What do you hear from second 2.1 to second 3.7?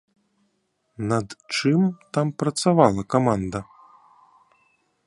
там працавала каманда?